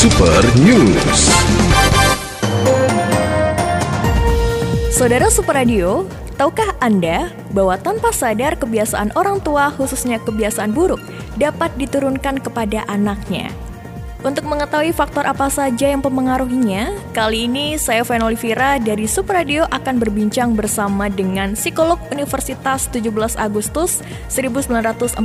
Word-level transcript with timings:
Super 0.00 0.40
News. 0.64 1.28
Saudara 4.88 5.28
Super 5.28 5.60
Radio, 5.60 6.08
tahukah 6.40 6.72
Anda 6.80 7.28
bahwa 7.52 7.76
tanpa 7.76 8.08
sadar 8.08 8.56
kebiasaan 8.56 9.12
orang 9.12 9.44
tua, 9.44 9.68
khususnya 9.76 10.16
kebiasaan 10.24 10.72
buruk, 10.72 11.04
dapat 11.36 11.76
diturunkan 11.76 12.40
kepada 12.40 12.88
anaknya? 12.88 13.52
Untuk 14.24 14.48
mengetahui 14.48 14.96
faktor 14.96 15.28
apa 15.28 15.52
saja 15.52 15.92
yang 15.92 16.00
mempengaruhinya, 16.00 16.96
kali 17.12 17.44
ini 17.44 17.76
saya 17.76 18.00
Fen 18.00 18.24
Olivira 18.24 18.80
dari 18.80 19.04
Super 19.04 19.44
Radio 19.44 19.68
akan 19.68 20.00
berbincang 20.00 20.56
bersama 20.56 21.12
dengan 21.12 21.52
psikolog 21.52 22.00
Universitas 22.08 22.88
17 22.88 23.36
Agustus 23.36 24.00
1945 24.32 25.20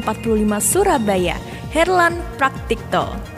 Surabaya, 0.59 1.39
Herlan 1.71 2.19
Praktikto. 2.35 3.34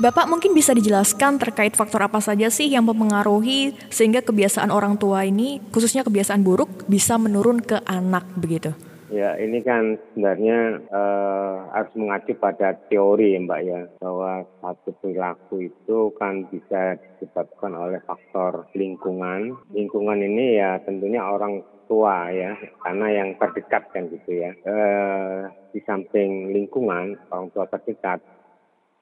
Bapak 0.00 0.24
mungkin 0.24 0.56
bisa 0.56 0.72
dijelaskan 0.72 1.36
terkait 1.36 1.76
faktor 1.76 2.00
apa 2.00 2.16
saja 2.16 2.48
sih 2.48 2.64
yang 2.72 2.88
mempengaruhi 2.88 3.76
sehingga 3.92 4.24
kebiasaan 4.24 4.72
orang 4.72 4.96
tua 4.96 5.28
ini, 5.28 5.60
khususnya 5.68 6.00
kebiasaan 6.00 6.40
buruk, 6.40 6.88
bisa 6.88 7.20
menurun 7.20 7.60
ke 7.60 7.76
anak 7.84 8.24
begitu? 8.40 8.72
Ya, 9.12 9.36
ini 9.36 9.60
kan 9.60 10.00
sebenarnya 10.16 10.80
uh, 10.88 11.68
harus 11.76 11.92
mengacu 11.92 12.32
pada 12.40 12.72
teori 12.88 13.36
Mbak 13.36 13.60
ya, 13.68 13.80
bahwa 14.00 14.48
satu 14.64 14.96
perilaku 15.04 15.68
itu 15.68 16.16
kan 16.16 16.48
bisa 16.48 16.96
disebabkan 17.20 17.76
oleh 17.76 18.00
faktor 18.08 18.72
lingkungan. 18.72 19.60
Lingkungan 19.76 20.16
ini 20.24 20.56
ya 20.56 20.80
tentunya 20.80 21.20
orang 21.20 21.60
tua 21.84 22.32
ya, 22.32 22.56
karena 22.80 23.06
yang 23.12 23.36
terdekat 23.36 23.92
kan 23.92 24.08
gitu 24.08 24.40
ya. 24.40 24.56
Uh, 24.64 25.52
di 25.76 25.84
samping 25.84 26.48
lingkungan, 26.48 27.20
orang 27.28 27.52
tua 27.52 27.68
terdekat, 27.68 28.24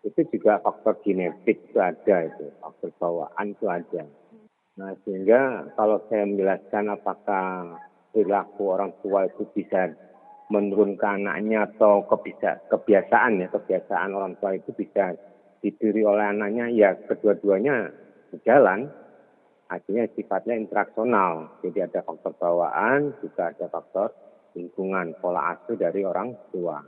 itu 0.00 0.20
juga 0.32 0.60
faktor 0.64 0.96
genetik 1.04 1.60
itu 1.68 1.76
ada 1.76 2.24
itu, 2.24 2.48
faktor 2.60 2.90
bawaan 2.96 3.52
itu 3.52 3.66
ada. 3.68 4.04
Nah, 4.80 4.96
sehingga 5.04 5.68
kalau 5.76 6.00
saya 6.08 6.24
menjelaskan 6.24 6.88
apakah 6.88 7.76
perilaku 8.16 8.62
orang 8.72 8.96
tua 9.04 9.28
itu 9.28 9.44
bisa 9.52 9.92
menurunkan 10.50 11.30
anaknya 11.30 11.68
atau 11.70 12.08
kebiasaan 12.10 13.38
ya 13.38 13.46
kebiasaan 13.54 14.10
orang 14.10 14.34
tua 14.42 14.58
itu 14.58 14.74
bisa 14.74 15.14
diberi 15.62 16.02
oleh 16.02 16.26
anaknya 16.26 16.72
ya 16.72 16.96
kedua-duanya 17.06 17.92
berjalan. 18.34 18.90
Artinya 19.70 20.02
sifatnya 20.18 20.58
interaksional. 20.58 21.62
Jadi 21.62 21.78
ada 21.78 22.02
faktor 22.02 22.34
bawaan 22.34 23.14
juga 23.22 23.54
ada 23.54 23.70
faktor 23.70 24.10
lingkungan 24.58 25.14
pola 25.22 25.54
asuh 25.54 25.78
dari 25.78 26.02
orang 26.02 26.34
tua. 26.50 26.82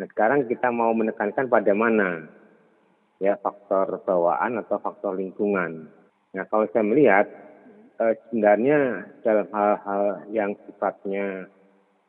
Nah 0.00 0.06
sekarang 0.08 0.48
kita 0.48 0.72
mau 0.72 0.96
menekankan 0.96 1.52
pada 1.52 1.76
mana 1.76 2.24
ya 3.22 3.38
faktor 3.38 4.02
bawaan 4.02 4.58
atau 4.58 4.82
faktor 4.82 5.14
lingkungan 5.14 5.86
nah 6.34 6.44
kalau 6.50 6.66
saya 6.74 6.82
melihat 6.82 7.30
eh, 8.02 8.18
sebenarnya 8.26 9.06
dalam 9.22 9.46
hal-hal 9.54 10.26
yang 10.34 10.50
sifatnya 10.66 11.46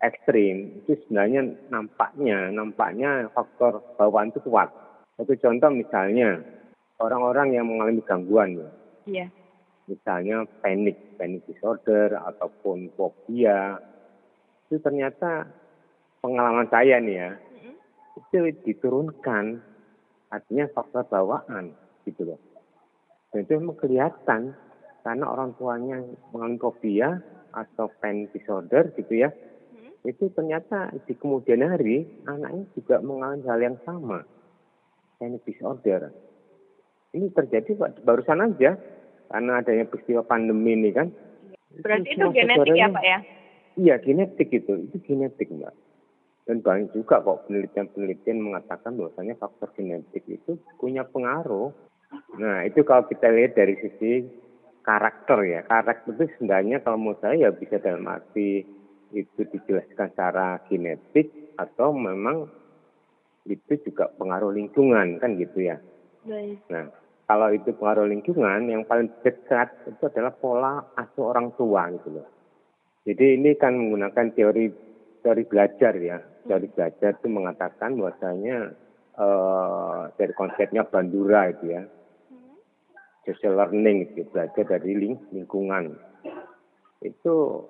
ekstrim 0.04 0.84
itu 0.84 1.00
sebenarnya 1.06 1.48
nampaknya 1.72 2.52
nampaknya 2.52 3.32
faktor 3.32 3.80
bawaan 3.96 4.36
itu 4.36 4.44
kuat. 4.44 4.68
Satu 5.16 5.34
contoh 5.40 5.72
misalnya 5.72 6.44
orang-orang 7.00 7.56
yang 7.56 7.66
mengalami 7.72 8.04
gangguan 8.04 8.60
ya. 8.60 8.70
Iya. 9.08 9.28
Misalnya 9.88 10.48
panik, 10.60 10.96
panic 11.16 11.44
disorder 11.48 12.20
ataupun 12.20 12.92
fobia 12.96 13.80
itu 14.68 14.80
ternyata 14.80 15.48
pengalaman 16.24 16.68
saya 16.72 16.98
nih 17.04 17.16
ya 17.20 17.32
itu 18.14 18.38
diturunkan 18.64 19.60
artinya 20.34 20.66
faktor 20.74 21.06
bawaan 21.06 21.78
gitu 22.10 22.26
loh. 22.26 22.40
Dan 23.30 23.46
itu 23.46 23.54
memang 23.62 23.78
kelihatan 23.78 24.58
karena 25.06 25.26
orang 25.30 25.54
tuanya 25.62 26.02
mengalami 26.34 26.58
fobia 26.58 27.22
atau 27.54 27.94
panic 28.02 28.34
disorder 28.34 28.90
gitu 28.98 29.14
ya, 29.14 29.30
hmm. 29.30 30.10
itu 30.10 30.34
ternyata 30.34 30.90
di 31.06 31.14
kemudian 31.14 31.62
hari 31.62 32.10
anaknya 32.26 32.66
juga 32.74 32.98
mengalami 33.06 33.46
hal 33.46 33.60
yang 33.62 33.78
sama, 33.86 34.26
panic 35.22 35.46
disorder. 35.46 36.10
Ini 37.14 37.30
terjadi 37.30 37.78
barusan 38.02 38.42
aja 38.42 38.74
karena 39.30 39.62
adanya 39.62 39.86
peristiwa 39.86 40.26
pandemi 40.26 40.74
ini 40.74 40.90
kan. 40.90 41.14
Berarti 41.78 42.10
itu, 42.10 42.26
itu 42.26 42.34
genetik 42.34 42.74
ya 42.74 42.88
Pak 42.90 43.06
ya? 43.06 43.20
Iya 43.74 43.96
genetik 44.02 44.50
itu, 44.54 44.74
itu 44.90 44.98
genetik 45.06 45.50
Mbak. 45.50 45.74
Dan 46.44 46.60
banyak 46.60 46.92
juga 46.92 47.24
kok 47.24 47.48
penelitian-penelitian 47.48 48.40
mengatakan 48.44 49.00
bahwasanya 49.00 49.40
faktor 49.40 49.72
genetik 49.80 50.28
itu 50.28 50.60
punya 50.76 51.08
pengaruh. 51.08 51.72
Nah 52.36 52.68
itu 52.68 52.84
kalau 52.84 53.08
kita 53.08 53.32
lihat 53.32 53.56
dari 53.56 53.80
sisi 53.80 54.28
karakter 54.84 55.40
ya. 55.48 55.62
Karakter 55.64 56.20
itu 56.20 56.26
sebenarnya 56.36 56.84
kalau 56.84 57.00
menurut 57.00 57.24
saya 57.24 57.48
ya 57.48 57.50
bisa 57.56 57.80
dalam 57.80 58.04
arti 58.12 58.68
itu 59.16 59.42
dijelaskan 59.48 60.12
secara 60.12 60.60
genetik 60.68 61.56
atau 61.56 61.96
memang 61.96 62.50
itu 63.48 63.74
juga 63.88 64.12
pengaruh 64.20 64.52
lingkungan 64.52 65.24
kan 65.24 65.40
gitu 65.40 65.64
ya. 65.64 65.80
Baik. 66.28 66.60
Nah, 66.68 66.92
kalau 67.28 67.52
itu 67.56 67.72
pengaruh 67.76 68.08
lingkungan 68.08 68.68
yang 68.68 68.84
paling 68.84 69.08
dekat 69.24 69.72
itu 69.88 70.04
adalah 70.12 70.34
pola 70.36 70.92
asuh 71.00 71.32
orang 71.32 71.56
tua 71.56 71.88
gitu 71.96 72.20
loh. 72.20 72.28
Jadi 73.04 73.40
ini 73.40 73.56
kan 73.60 73.76
menggunakan 73.76 74.32
teori 74.36 74.66
teori 75.24 75.44
belajar 75.48 75.94
ya. 76.00 76.20
Teori 76.44 76.68
belajar 76.72 77.16
itu 77.16 77.28
mengatakan 77.32 77.96
bahwasanya 77.96 78.76
uh, 79.16 80.12
dari 80.20 80.34
konsepnya 80.36 80.84
Bandura 80.84 81.50
itu 81.50 81.72
ya 81.72 81.84
social 83.24 83.56
learning 83.56 84.12
gitu, 84.12 84.28
belajar 84.32 84.64
dari 84.68 84.92
ling 85.00 85.16
lingkungan. 85.32 85.96
Itu 87.00 87.66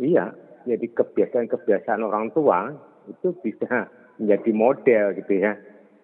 iya, 0.00 0.32
jadi 0.68 0.86
kebiasaan-kebiasaan 0.92 2.04
orang 2.04 2.32
tua 2.36 2.72
itu 3.08 3.32
bisa 3.40 3.88
menjadi 4.20 4.50
model 4.52 5.04
gitu 5.16 5.34
ya. 5.40 5.56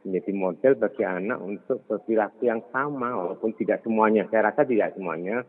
Menjadi 0.07 0.33
model 0.33 0.73
bagi 0.79 1.03
anak 1.03 1.39
untuk 1.43 1.83
berperilaku 1.91 2.47
yang 2.47 2.63
sama 2.71 3.11
walaupun 3.11 3.53
tidak 3.59 3.83
semuanya. 3.83 4.25
Saya 4.31 4.49
rasa 4.55 4.63
tidak 4.63 4.95
semuanya 4.95 5.43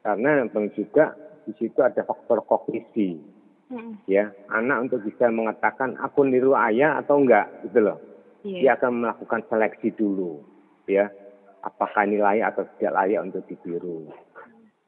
karena 0.00 0.48
memang 0.48 0.72
juga 0.72 1.12
di 1.44 1.52
situ 1.60 1.78
ada 1.84 2.02
faktor 2.02 2.42
kognisi. 2.48 3.37
Hmm. 3.68 4.00
Ya, 4.08 4.32
anak 4.48 4.88
untuk 4.88 5.04
bisa 5.04 5.28
mengatakan 5.28 6.00
aku 6.00 6.24
niru 6.24 6.56
ayah 6.56 6.96
atau 7.04 7.20
enggak 7.20 7.52
gitu 7.68 7.84
loh. 7.84 8.00
Yeah. 8.40 8.64
Dia 8.64 8.70
akan 8.80 9.04
melakukan 9.04 9.44
seleksi 9.52 9.92
dulu, 9.92 10.40
ya 10.88 11.12
apakah 11.60 12.06
ini 12.06 12.16
layak 12.16 12.54
atau 12.54 12.64
tidak 12.78 12.96
layak 12.96 13.20
untuk 13.28 13.42
ditiru. 13.44 14.08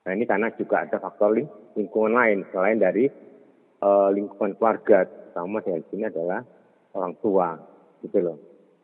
Nah 0.07 0.11
ini 0.17 0.25
karena 0.25 0.49
juga 0.57 0.87
ada 0.87 0.97
faktor 0.97 1.37
lingkungan 1.77 2.17
lain 2.17 2.47
selain 2.55 2.81
dari 2.81 3.11
uh, 3.85 4.09
lingkungan 4.15 4.57
keluarga, 4.57 5.05
sama 5.37 5.61
di 5.61 5.77
sini 5.93 6.09
adalah 6.09 6.41
orang 6.97 7.19
tua, 7.21 7.59
gitu 8.01 8.19
loh. 8.23 8.39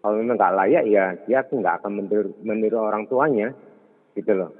Kalau 0.04 0.20
memang 0.20 0.36
nggak 0.36 0.56
layak 0.60 0.84
ya 0.92 1.04
dia 1.24 1.40
tuh 1.46 1.62
nggak 1.62 1.80
akan 1.80 2.04
meniru, 2.04 2.30
meniru 2.44 2.78
orang 2.84 3.08
tuanya, 3.08 3.54
gitu 4.12 4.34
loh. 4.34 4.52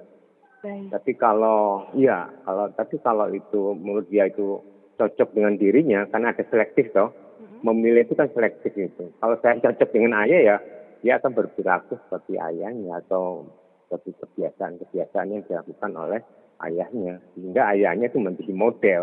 Baik. 0.64 0.96
Tapi 0.96 1.12
kalau 1.20 1.92
iya, 1.92 2.30
kalau 2.46 2.72
tapi 2.72 2.96
kalau 3.04 3.28
itu 3.30 3.74
menurut 3.76 4.08
dia 4.08 4.30
itu 4.30 4.58
cocok 4.96 5.28
dengan 5.36 5.54
dirinya, 5.60 6.08
karena 6.08 6.32
ada 6.32 6.44
selektif 6.48 6.90
toh, 6.92 7.12
mm-hmm. 7.12 7.60
memilih 7.64 8.08
itu 8.08 8.14
kan 8.16 8.28
selektif 8.32 8.72
itu. 8.74 9.12
Kalau 9.20 9.36
saya 9.44 9.60
cocok 9.60 9.88
dengan 9.92 10.24
ayah 10.24 10.40
ya 10.40 10.56
dia 11.04 11.22
akan 11.22 11.32
berperilaku 11.38 12.00
seperti 12.08 12.34
ayahnya 12.40 12.98
atau 13.04 13.46
seperti 13.86 14.18
kebiasaan-kebiasaan 14.18 15.30
yang 15.30 15.42
dilakukan 15.46 15.92
oleh 15.94 16.20
ayahnya 16.66 17.22
sehingga 17.36 17.70
ayahnya 17.76 18.10
itu 18.10 18.18
menjadi 18.18 18.52
model 18.56 19.02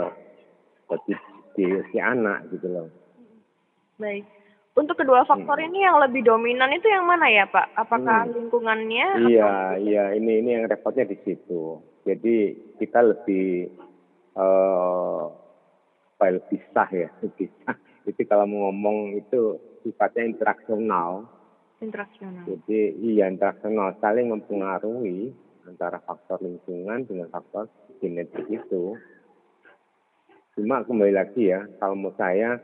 bagi 0.90 1.14
si, 1.56 1.64
si 1.64 1.98
anak 2.02 2.50
gitu 2.52 2.68
loh. 2.68 2.88
Baik. 4.02 4.26
Untuk 4.74 4.98
kedua 4.98 5.22
faktor 5.30 5.62
hmm. 5.62 5.68
ini 5.70 5.80
yang 5.86 6.02
lebih 6.02 6.26
dominan 6.26 6.74
itu 6.74 6.90
yang 6.90 7.06
mana 7.06 7.30
ya 7.30 7.46
Pak? 7.46 7.78
Apakah 7.78 8.26
hmm. 8.26 8.34
lingkungannya? 8.34 9.08
Iya, 9.30 9.46
atau... 9.46 9.86
iya. 9.86 10.04
Ini 10.18 10.34
ini 10.42 10.50
yang 10.58 10.66
repotnya 10.66 11.06
di 11.06 11.18
situ. 11.22 11.78
Jadi 12.04 12.58
kita 12.82 13.06
lebih 13.06 13.70
uh, 14.34 15.30
lebih 16.32 16.62
sah 16.72 16.88
ya, 16.88 17.10
lebih 17.20 17.52
sah. 17.64 17.76
Jadi 18.08 18.22
kalau 18.28 18.48
mau 18.48 18.70
ngomong 18.70 19.20
itu 19.20 19.60
sifatnya 19.84 20.28
interaksional 20.28 21.28
interaksional. 21.84 22.48
Jadi 22.48 22.96
iya 23.04 23.28
interaksional 23.28 24.00
saling 24.00 24.32
mempengaruhi 24.32 25.36
antara 25.68 26.00
faktor 26.04 26.40
lingkungan 26.40 27.04
dengan 27.04 27.28
faktor 27.28 27.68
genetik 28.00 28.48
itu. 28.48 28.96
Cuma 30.56 30.86
kembali 30.86 31.14
lagi 31.18 31.50
ya, 31.50 31.66
kalau 31.82 31.98
menurut 31.98 32.16
saya, 32.16 32.62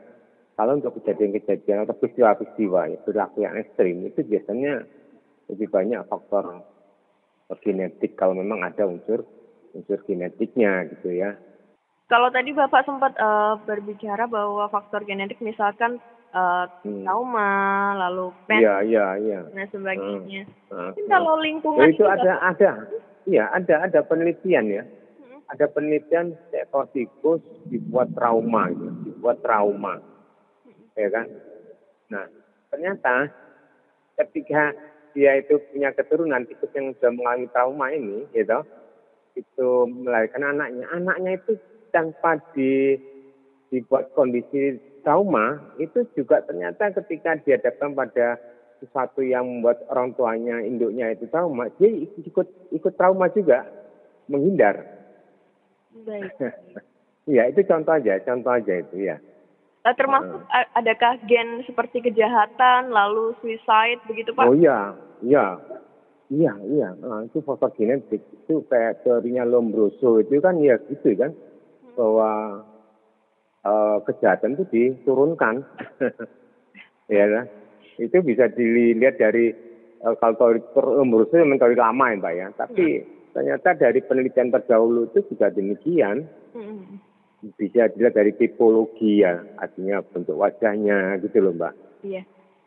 kalau 0.54 0.78
untuk 0.78 1.02
kejadian-kejadian 1.02 1.84
atau 1.84 1.96
peristiwa-peristiwa 1.98 2.80
ya, 2.86 2.98
perilaku 3.02 3.42
yang 3.42 3.58
ekstrim 3.58 4.06
itu 4.06 4.22
biasanya 4.22 4.86
lebih 5.50 5.68
banyak 5.68 6.00
faktor 6.06 6.62
genetik 7.58 8.14
kalau 8.14 8.38
memang 8.38 8.62
ada 8.62 8.86
unsur 8.86 9.26
unsur 9.74 9.98
genetiknya 10.06 10.86
gitu 10.86 11.10
ya. 11.10 11.34
Kalau 12.10 12.26
tadi 12.34 12.50
Bapak 12.50 12.82
sempat 12.82 13.14
uh, 13.22 13.54
berbicara 13.62 14.26
bahwa 14.26 14.66
faktor 14.66 15.06
genetik 15.06 15.38
misalkan 15.38 16.02
uh, 16.34 16.66
hmm. 16.82 17.06
trauma, 17.06 17.94
lalu 17.94 18.34
pen, 18.50 18.58
iya, 18.58 18.82
iya, 18.82 19.06
iya. 19.14 19.40
dan 19.46 19.70
sebagainya. 19.70 20.42
Hmm. 20.74 20.90
Mungkin 20.90 21.06
kalau 21.06 21.38
lingkungan 21.38 21.86
itu 21.86 22.02
juga, 22.02 22.18
ada 22.18 22.32
ada 22.50 22.70
iya 23.30 23.46
ada 23.54 23.86
ada 23.86 24.02
penelitian 24.02 24.66
ya. 24.66 24.82
Hmm. 25.22 25.38
Ada 25.54 25.70
penelitian 25.70 26.34
seekor 26.50 26.90
tikus 26.90 27.46
dibuat 27.70 28.10
trauma 28.18 28.66
gitu, 28.74 28.90
dibuat 29.06 29.38
trauma. 29.46 30.02
Hmm. 30.66 30.82
Ya 30.98 31.08
kan? 31.14 31.26
Nah, 32.10 32.26
ternyata 32.74 33.30
ketika 34.18 34.74
dia 35.14 35.38
itu 35.38 35.62
punya 35.70 35.94
keturunan 35.94 36.42
tikus 36.42 36.74
yang 36.74 36.90
sudah 36.98 37.14
mengalami 37.14 37.46
trauma 37.54 37.86
ini, 37.94 38.26
gitu, 38.34 38.66
itu 39.38 39.68
melahirkan 39.86 40.42
anaknya, 40.42 40.90
anaknya 40.90 41.38
itu 41.38 41.54
tanpa 41.90 42.40
di 42.54 42.96
dibuat 43.70 44.10
kondisi 44.18 44.78
trauma 45.06 45.60
itu 45.78 46.02
juga 46.18 46.42
ternyata 46.42 46.90
ketika 47.02 47.38
dihadapkan 47.42 47.94
pada 47.94 48.38
sesuatu 48.82 49.20
yang 49.20 49.46
membuat 49.46 49.84
orang 49.92 50.16
tuanya 50.16 50.58
induknya 50.64 51.12
itu 51.12 51.28
trauma 51.28 51.68
dia 51.78 51.90
ikut 52.26 52.48
ikut 52.74 52.92
trauma 52.96 53.28
juga 53.30 53.66
menghindar. 54.26 54.82
Baik. 56.06 56.32
Ya 57.28 57.46
itu 57.46 57.62
contoh 57.62 57.94
aja 57.94 58.18
contoh 58.26 58.50
aja 58.50 58.74
itu 58.80 59.06
ya. 59.06 59.22
Uh, 59.86 59.94
termasuk 59.94 60.40
uh. 60.50 60.66
adakah 60.74 61.20
gen 61.30 61.62
seperti 61.62 62.02
kejahatan 62.02 62.90
lalu 62.90 63.38
suicide 63.38 64.02
begitu 64.10 64.34
pak? 64.34 64.50
Oh 64.50 64.56
iya 64.56 64.98
iya. 65.22 65.60
Iya 66.30 66.54
iya. 66.62 66.88
Nah, 66.94 67.26
itu 67.26 67.42
faktor 67.42 67.74
genetik 67.74 68.22
itu 68.22 68.62
kayak 68.70 69.02
teorinya 69.02 69.42
Lombroso 69.42 70.22
itu 70.22 70.38
kan 70.38 70.58
ya 70.62 70.78
gitu 70.86 71.14
kan. 71.18 71.34
Bahwa 72.00 72.64
uh, 73.64 73.98
kejahatan 74.08 74.56
itu 74.56 74.64
diturunkan. 74.72 75.60
ya 77.12 77.24
kan? 77.28 77.46
Itu 78.00 78.24
bisa 78.24 78.48
dilihat 78.48 79.20
dari 79.20 79.52
uh, 80.00 80.16
kalau 80.16 80.56
menurut 81.04 81.28
saya 81.28 81.44
memang 81.44 81.60
lama 81.76 82.04
ya 82.08 82.16
Mbak 82.16 82.34
ya. 82.36 82.46
Tapi 82.56 82.86
hmm. 83.04 83.06
ternyata 83.36 83.68
dari 83.76 84.00
penelitian 84.00 84.48
terdahulu 84.48 85.12
itu 85.12 85.20
juga 85.28 85.52
demikian. 85.52 86.24
Hmm. 86.56 87.04
Bisa 87.56 87.88
dilihat 87.92 88.16
dari 88.16 88.36
tipologi 88.36 89.24
ya, 89.24 89.40
artinya 89.56 90.04
bentuk 90.04 90.36
wajahnya 90.36 91.20
gitu 91.24 91.40
loh 91.40 91.56
Mbak. 91.56 91.74
Iya. 92.04 92.22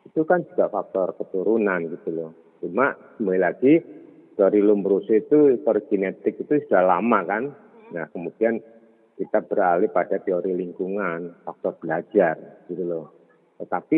Itu 0.10 0.26
kan 0.30 0.46
juga 0.50 0.70
faktor 0.70 1.18
keturunan 1.18 1.90
gitu 1.90 2.10
loh. 2.14 2.32
Cuma 2.62 2.94
kembali 3.18 3.42
lagi 3.42 3.82
dari 4.34 4.60
Lombroso 4.66 5.14
itu 5.14 5.62
faktor 5.62 5.86
genetik 5.90 6.42
itu 6.42 6.54
sudah 6.66 6.86
lama 6.86 7.22
kan. 7.26 7.44
Hmm. 7.54 7.92
Nah 7.94 8.06
kemudian 8.10 8.62
kita 9.14 9.46
beralih 9.46 9.90
pada 9.94 10.18
teori 10.18 10.58
lingkungan, 10.58 11.38
faktor 11.46 11.78
belajar, 11.78 12.66
gitu 12.66 12.84
loh. 12.84 13.06
Tetapi 13.62 13.98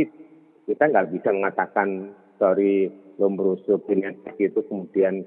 kita 0.68 0.84
nggak 0.92 1.10
bisa 1.16 1.30
mengatakan 1.32 2.12
teori 2.36 2.92
Lombroso 3.16 3.80
genetik 3.88 4.36
itu 4.36 4.60
kemudian 4.68 5.24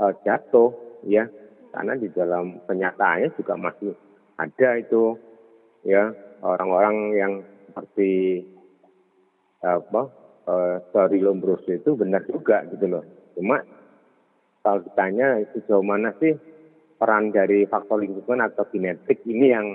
uh, 0.00 0.12
jatuh, 0.24 0.72
ya, 1.04 1.28
karena 1.68 1.92
di 2.00 2.08
dalam 2.08 2.64
kenyataannya 2.64 3.28
juga 3.36 3.54
masih 3.60 3.92
ada 4.40 4.68
itu, 4.80 5.20
ya, 5.84 6.16
orang-orang 6.40 6.96
yang 7.12 7.32
seperti 7.68 8.40
apa 9.60 10.08
uh, 10.48 10.80
teori 10.96 11.20
Lombroso 11.20 11.68
itu 11.68 11.92
benar 11.92 12.24
juga, 12.24 12.64
gitu 12.72 12.88
loh. 12.88 13.04
Cuma 13.36 13.60
kalau 14.64 14.80
ditanya 14.80 15.44
itu 15.44 15.60
sejauh 15.62 15.84
mana 15.84 16.16
sih 16.16 16.32
peran 16.96 17.30
dari 17.30 17.68
faktor 17.68 18.00
lingkungan 18.00 18.40
atau 18.40 18.64
genetik 18.72 19.20
ini 19.28 19.46
yang 19.52 19.66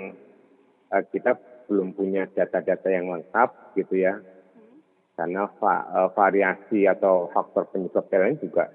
uh, 0.90 1.04
kita 1.08 1.38
belum 1.70 1.94
punya 1.94 2.26
data-data 2.28 2.88
yang 2.90 3.08
lengkap 3.14 3.78
gitu 3.78 4.02
ya. 4.02 4.18
Karena 5.14 5.46
va, 5.60 5.74
uh, 5.88 6.10
variasi 6.12 6.84
atau 6.84 7.30
faktor 7.30 7.70
penyebab 7.70 8.10
lain 8.10 8.42
juga 8.42 8.68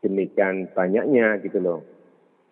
demikian 0.00 0.70
banyaknya 0.70 1.42
gitu 1.42 1.58
loh. 1.58 1.80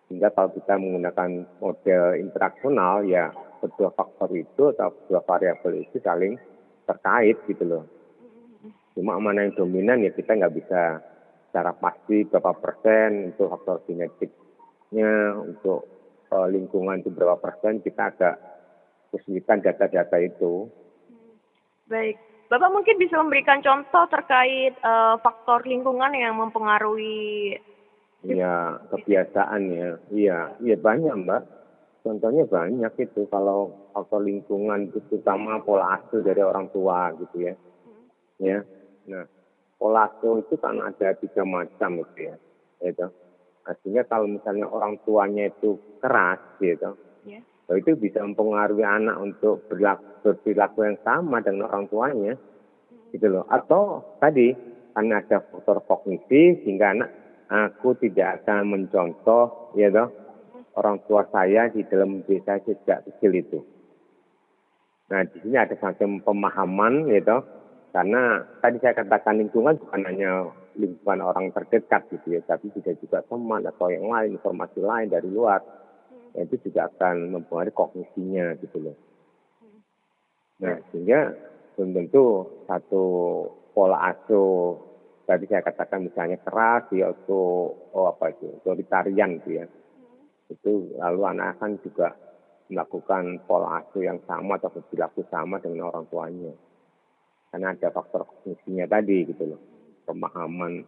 Sehingga 0.09 0.29
kalau 0.35 0.51
kita 0.51 0.75
menggunakan 0.75 1.47
model 1.63 2.03
interaksional 2.19 3.07
ya 3.07 3.31
kedua 3.63 3.95
faktor 3.95 4.29
itu 4.35 4.75
atau 4.75 4.91
kedua 4.91 5.23
variabel 5.23 5.87
itu 5.87 5.97
saling 6.03 6.35
terkait 6.83 7.39
gitu 7.47 7.63
loh. 7.63 7.83
Cuma 8.93 9.17
mana 9.17 9.47
yang 9.47 9.55
dominan 9.55 10.03
ya 10.03 10.11
kita 10.11 10.35
nggak 10.35 10.53
bisa 10.53 11.01
secara 11.49 11.71
pasti 11.77 12.25
berapa 12.27 12.51
persen 12.57 13.33
untuk 13.33 13.53
faktor 13.53 13.77
genetik 13.87 14.42
untuk 15.33 15.89
uh, 16.29 16.47
lingkungan 16.49 17.01
itu 17.01 17.09
berapa 17.09 17.37
persen 17.41 17.81
kita 17.81 18.13
agak 18.13 18.35
kesulitan 19.13 19.61
data-data 19.61 20.17
itu. 20.21 20.69
Baik, 21.89 22.17
Bapak 22.49 22.69
mungkin 22.73 22.97
bisa 23.01 23.17
memberikan 23.21 23.61
contoh 23.61 24.05
terkait 24.09 24.73
uh, 24.81 25.17
faktor 25.21 25.65
lingkungan 25.65 26.13
yang 26.13 26.37
mempengaruhi 26.37 27.57
Iya, 28.23 28.79
kebiasaan 28.87 29.61
ya. 29.67 29.89
Iya, 30.07 30.37
iya 30.63 30.75
banyak 30.79 31.27
Mbak. 31.27 31.43
Contohnya 32.07 32.47
banyak 32.47 32.93
itu 33.03 33.27
kalau 33.27 33.91
faktor 33.91 34.23
lingkungan 34.23 34.87
itu 34.87 35.03
terutama 35.11 35.59
pola 35.59 35.99
asuh 35.99 36.23
dari 36.23 36.39
orang 36.39 36.71
tua 36.71 37.11
gitu 37.19 37.51
ya. 37.51 37.53
Hmm. 37.83 38.07
Ya. 38.39 38.59
Nah, 39.11 39.27
pola 39.75 40.07
asuh 40.07 40.39
itu 40.39 40.55
kan 40.55 40.79
ada 40.79 41.19
tiga 41.19 41.43
macam 41.43 41.99
itu 41.99 42.31
ya. 42.31 42.35
Itu 42.79 43.11
Artinya 43.63 44.03
kalau 44.03 44.27
misalnya 44.27 44.67
orang 44.67 44.99
tuanya 45.07 45.47
itu 45.47 45.79
keras 46.03 46.39
gitu, 46.59 46.99
yeah. 47.23 47.39
itu 47.71 47.95
bisa 47.95 48.19
mempengaruhi 48.19 48.83
anak 48.83 49.15
untuk 49.23 49.63
berlaku, 49.71 50.03
berperilaku 50.19 50.83
yang 50.83 50.99
sama 51.07 51.39
dengan 51.39 51.71
orang 51.71 51.87
tuanya, 51.87 52.33
hmm. 52.35 53.15
gitu 53.15 53.27
loh. 53.31 53.47
Atau 53.47 54.03
tadi 54.19 54.51
karena 54.91 55.23
ada 55.23 55.39
faktor 55.47 55.79
kognisi 55.87 56.59
sehingga 56.61 56.91
anak 56.91 57.09
aku 57.47 57.95
tidak 58.03 58.43
akan 58.43 58.67
mencontoh, 58.67 59.71
ya 59.79 59.87
toh, 59.87 60.11
hmm. 60.11 60.75
orang 60.75 60.99
tua 61.07 61.23
saya 61.31 61.71
di 61.71 61.87
dalam 61.87 62.19
desa 62.27 62.59
sejak 62.67 63.07
kecil 63.07 63.31
itu. 63.31 63.59
Nah 65.07 65.23
di 65.23 65.39
sini 65.39 65.55
ada 65.55 65.71
semacam 65.79 66.19
pemahaman, 66.19 67.07
ya 67.07 67.23
toh, 67.23 67.41
karena 67.95 68.43
tadi 68.59 68.77
saya 68.83 68.91
katakan 68.91 69.39
lingkungan 69.39 69.79
bukan 69.79 70.01
hanya 70.03 70.51
lingkungan 70.77 71.21
orang 71.21 71.53
terdekat 71.53 72.09
gitu 72.09 72.37
ya, 72.37 72.41
tapi 72.43 72.73
juga 72.73 72.91
juga 72.97 73.19
teman 73.25 73.61
atau 73.65 73.87
yang 73.93 74.09
lain, 74.09 74.37
informasi 74.37 74.79
lain 74.81 75.07
dari 75.09 75.29
luar, 75.29 75.61
hmm. 75.61 76.45
itu 76.45 76.69
juga 76.69 76.89
akan 76.89 77.37
mempengaruhi 77.37 77.75
kognisinya 77.75 78.57
gitu 78.59 78.77
loh. 78.81 78.97
Hmm. 79.61 79.79
Nah, 80.63 80.77
sehingga 80.89 81.33
belum 81.73 81.89
tentu 81.97 82.25
satu 82.69 83.03
pola 83.73 84.13
asuh 84.13 84.77
tadi 85.25 85.49
saya 85.49 85.65
katakan 85.65 86.05
misalnya 86.05 86.37
keras 86.43 86.85
ya 86.93 87.09
atau 87.09 87.73
oh 87.73 88.05
apa 88.11 88.33
itu 88.33 88.49
otoritarian 88.61 89.41
gitu 89.41 89.49
ya. 89.61 89.65
Hmm. 89.65 90.53
Itu 90.53 90.71
lalu 90.97 91.21
anak 91.29 91.57
akan 91.57 91.71
juga 91.85 92.17
melakukan 92.69 93.45
pola 93.45 93.85
asuh 93.85 94.01
yang 94.01 94.19
sama 94.25 94.57
atau 94.57 94.73
perilaku 94.73 95.21
sama 95.29 95.61
dengan 95.61 95.93
orang 95.93 96.05
tuanya. 96.09 96.53
Karena 97.53 97.69
ada 97.69 97.93
faktor 97.93 98.25
kognisinya 98.25 98.89
tadi 98.89 99.29
gitu 99.29 99.45
loh 99.45 99.73
pemahaman 100.05 100.87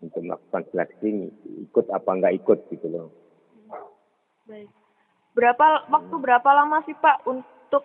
untuk 0.00 0.20
melakukan 0.24 0.64
seleksi 0.72 1.32
ikut 1.68 1.86
apa 1.88 2.10
enggak 2.12 2.36
ikut 2.36 2.58
gitu 2.72 2.86
loh. 2.88 3.08
Baik. 4.46 4.68
Berapa 5.36 5.88
waktu 5.92 6.14
berapa 6.16 6.48
lama 6.48 6.80
sih 6.88 6.96
Pak 6.96 7.28
untuk 7.28 7.84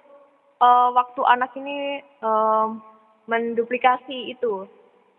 uh, 0.63 0.89
waktu 0.95 1.21
anak 1.27 1.51
ini 1.59 1.99
uh, 2.23 2.71
menduplikasi 3.27 4.31
itu? 4.31 4.67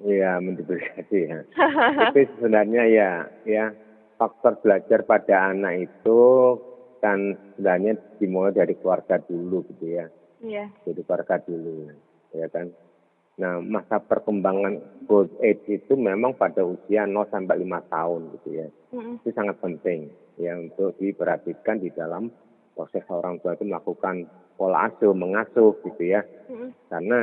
Iya, 0.02 0.40
menduplikasi 0.40 1.18
ya. 1.28 1.38
Tapi 2.08 2.26
sebenarnya 2.36 2.82
ya, 2.88 3.10
ya 3.44 3.64
faktor 4.16 4.58
belajar 4.62 5.04
pada 5.06 5.52
anak 5.52 5.90
itu 5.90 6.22
kan 7.02 7.34
sebenarnya 7.54 7.98
dimulai 8.22 8.54
dari 8.54 8.78
keluarga 8.78 9.18
dulu 9.18 9.66
gitu 9.74 9.86
ya. 9.90 10.06
Iya. 10.42 10.70
Jadi 10.86 11.00
keluarga 11.02 11.36
dulu, 11.42 11.90
ya 12.34 12.46
kan. 12.50 12.70
Nah, 13.40 13.64
masa 13.64 13.96
perkembangan 13.96 15.06
growth 15.08 15.32
age 15.40 15.80
itu 15.80 15.96
memang 15.96 16.36
pada 16.36 16.60
usia 16.60 17.08
0 17.08 17.24
sampai 17.32 17.64
5 17.64 17.80
tahun 17.88 18.20
gitu 18.36 18.48
ya. 18.60 18.68
Mm-hmm. 18.92 19.14
Itu 19.24 19.30
sangat 19.32 19.56
penting 19.64 20.12
ya 20.36 20.52
untuk 20.60 21.00
diperhatikan 21.00 21.80
di 21.80 21.88
dalam 21.96 22.28
proses 22.76 23.04
orang 23.08 23.40
tua 23.40 23.56
itu 23.56 23.64
melakukan 23.64 24.28
pola 24.60 24.92
asuh, 24.92 25.16
mengasuh 25.16 25.80
gitu 25.80 26.02
ya. 26.12 26.20
Mm-hmm. 26.52 26.68
Karena 26.92 27.20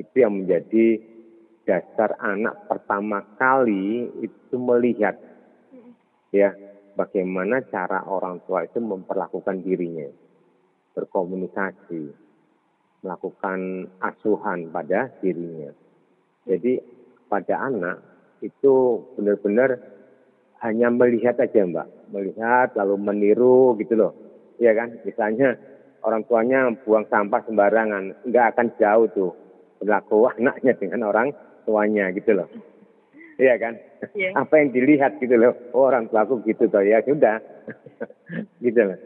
itu 0.00 0.14
yang 0.16 0.32
menjadi 0.40 0.86
dasar 1.68 2.16
anak 2.24 2.64
pertama 2.64 3.20
kali 3.36 4.08
itu 4.24 4.56
melihat 4.56 5.20
mm-hmm. 5.20 5.92
ya 6.32 6.56
bagaimana 6.96 7.60
cara 7.68 8.08
orang 8.08 8.40
tua 8.48 8.64
itu 8.64 8.80
memperlakukan 8.80 9.60
dirinya, 9.60 10.08
berkomunikasi, 10.96 12.29
melakukan 13.00 13.88
asuhan 14.00 14.68
pada 14.68 15.08
dirinya. 15.20 15.72
Jadi 16.44 16.80
pada 17.28 17.68
anak 17.68 18.00
itu 18.40 19.04
benar-benar 19.16 19.80
hanya 20.60 20.92
melihat 20.92 21.40
aja 21.40 21.64
mbak, 21.64 21.88
melihat 22.12 22.76
lalu 22.76 22.96
meniru 23.00 23.76
gitu 23.80 23.96
loh, 23.96 24.12
ya 24.60 24.76
kan? 24.76 24.92
Misalnya 25.04 25.56
orang 26.04 26.24
tuanya 26.28 26.68
buang 26.84 27.08
sampah 27.08 27.40
sembarangan, 27.48 28.24
nggak 28.28 28.46
akan 28.56 28.66
jauh 28.76 29.06
tuh 29.12 29.32
berlaku 29.80 30.28
anaknya 30.36 30.76
dengan 30.76 31.08
orang 31.08 31.32
tuanya 31.64 32.12
gitu 32.12 32.36
loh. 32.36 32.48
Iya 33.40 33.56
kan? 33.56 33.74
Iya. 34.12 34.36
Apa 34.36 34.60
yang 34.60 34.68
dilihat 34.76 35.16
gitu 35.16 35.32
loh. 35.40 35.56
Oh, 35.72 35.88
orang 35.88 36.12
tuaku 36.12 36.44
gitu 36.44 36.68
toh 36.68 36.84
ya 36.84 37.00
sudah. 37.00 37.40
gitu 38.64 38.80
loh. 38.84 38.98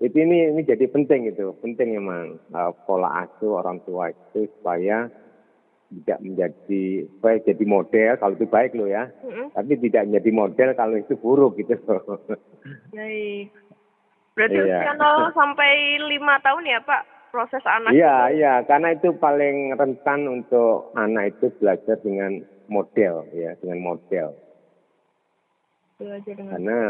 Itu 0.00 0.16
ini 0.16 0.48
ini 0.48 0.64
jadi 0.64 0.88
penting 0.88 1.28
itu. 1.28 1.52
Penting 1.60 1.92
memang 2.00 2.40
uh, 2.56 2.72
pola 2.88 3.28
asuh 3.28 3.60
orang 3.60 3.84
tua 3.84 4.08
itu 4.08 4.48
supaya 4.56 5.12
tidak 5.90 6.18
menjadi 6.22 7.04
baik 7.20 7.44
jadi 7.44 7.64
model 7.66 8.10
kalau 8.16 8.34
itu 8.38 8.46
baik 8.48 8.72
loh 8.72 8.88
ya. 8.88 9.12
Mm-mm. 9.20 9.52
Tapi 9.52 9.76
tidak 9.76 10.08
menjadi 10.08 10.30
model 10.32 10.68
kalau 10.72 10.96
itu 10.96 11.14
buruk 11.20 11.60
gitu. 11.60 11.76
Baik. 12.96 13.52
Berarti 14.38 14.56
Iya. 14.56 14.78
usia 14.80 14.92
0 14.96 15.36
sampai 15.36 15.72
5 16.00 16.38
tahun 16.40 16.64
ya 16.64 16.80
Pak 16.80 17.02
proses 17.34 17.62
anak 17.66 17.92
Iya, 17.92 18.16
itu? 18.30 18.36
iya, 18.40 18.54
karena 18.64 18.88
itu 18.94 19.08
paling 19.18 19.74
rentan 19.76 20.20
untuk 20.26 20.90
anak 20.96 21.36
itu 21.36 21.52
belajar 21.60 21.98
dengan 22.00 22.40
model 22.70 23.26
ya, 23.34 23.52
dengan 23.60 23.78
model. 23.84 24.34
Belajar 25.98 26.32
dengan 26.32 26.52
Karena 26.56 26.80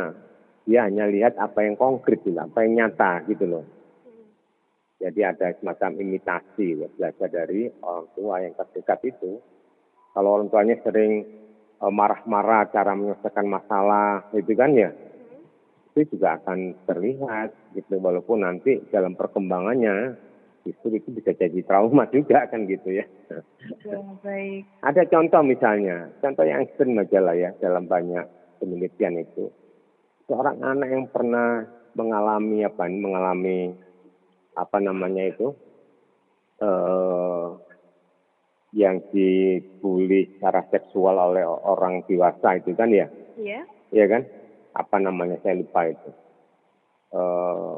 dia 0.65 0.87
hanya 0.87 1.09
lihat 1.09 1.37
apa 1.41 1.65
yang 1.65 1.77
konkret 1.77 2.21
gitu, 2.21 2.37
apa 2.37 2.65
yang 2.65 2.73
nyata 2.85 3.25
gitu 3.29 3.45
loh. 3.49 3.65
Jadi 5.01 5.21
ada 5.25 5.57
semacam 5.57 5.91
imitasi 5.97 6.85
ya, 6.85 6.89
belajar 6.93 7.29
dari 7.33 7.73
orang 7.81 8.07
tua 8.13 8.35
yang 8.45 8.53
terdekat 8.53 9.01
itu. 9.17 9.41
Kalau 10.13 10.37
orang 10.37 10.53
tuanya 10.53 10.77
sering 10.85 11.25
eh, 11.81 11.93
marah-marah 11.93 12.69
cara 12.69 12.93
menyelesaikan 12.93 13.47
masalah 13.49 14.29
itu 14.37 14.53
kan 14.53 14.77
ya, 14.77 14.93
itu 15.97 16.17
juga 16.17 16.37
akan 16.39 16.87
terlihat 16.87 17.49
gitu 17.75 17.97
walaupun 17.99 18.45
nanti 18.45 18.79
dalam 18.93 19.17
perkembangannya 19.17 20.15
justru 20.63 21.01
itu 21.01 21.09
bisa 21.17 21.33
jadi 21.33 21.61
trauma 21.65 22.05
juga 22.13 22.45
kan 22.47 22.69
gitu 22.69 22.93
ya. 22.95 23.07
Ya, 23.85 23.99
baik. 24.21 24.69
Ada 24.85 25.03
contoh 25.09 25.43
misalnya, 25.43 26.13
contoh 26.21 26.45
yang 26.45 26.63
ekstrim 26.63 27.01
aja 27.01 27.19
lah 27.25 27.35
ya 27.35 27.51
dalam 27.59 27.89
banyak 27.89 28.29
penelitian 28.61 29.25
itu. 29.25 29.49
Seorang 30.31 30.63
anak 30.63 30.89
yang 30.95 31.11
pernah 31.11 31.67
mengalami 31.99 32.63
apa 32.63 32.87
mengalami 32.87 33.75
apa 34.55 34.79
namanya 34.79 35.27
itu 35.27 35.51
eh 36.63 37.47
yang 38.79 39.03
dibully 39.11 40.31
secara 40.39 40.63
seksual 40.71 41.19
oleh 41.19 41.43
orang 41.43 42.07
dewasa 42.07 42.63
itu 42.63 42.71
kan 42.79 42.95
ya, 42.95 43.11
Iya. 43.35 43.67
ya 43.91 44.07
kan? 44.07 44.23
Apa 44.79 45.03
namanya 45.03 45.43
saya 45.43 45.59
lupa 45.59 45.91
itu. 45.91 46.11
Eh 47.11 47.77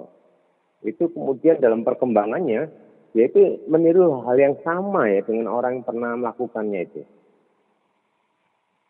itu 0.93 1.09
kemudian 1.15 1.57
dalam 1.57 1.89
perkembangannya 1.89 2.69
yaitu 3.17 3.65
meniru 3.65 4.21
hal 4.29 4.37
yang 4.37 4.61
sama 4.61 5.09
ya 5.09 5.25
dengan 5.25 5.49
orang 5.49 5.81
yang 5.81 5.87
pernah 5.89 6.13
melakukannya 6.21 6.81
itu. 6.85 7.01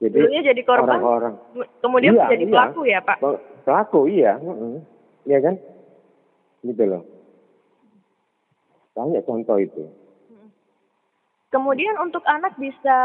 Jadi 0.02 0.18
Dulunya 0.18 0.42
jadi 0.50 0.62
korban, 0.66 0.98
orang-orang 0.98 1.34
kemudian 1.78 2.18
Iya, 2.18 2.26
menjadi 2.26 2.42
iya. 2.42 2.50
pelaku 2.50 2.80
ya 2.90 2.98
Pak? 3.06 3.18
Pelaku 3.62 4.10
iya, 4.10 4.38
mm 4.38 4.82
ya 5.26 5.38
kan? 5.38 5.54
Gitu 6.66 6.82
loh. 6.82 7.02
Banyak 8.92 9.22
contoh 9.24 9.58
itu. 9.58 9.84
Kemudian 11.52 12.00
untuk 12.00 12.24
anak 12.24 12.56
bisa 12.56 12.98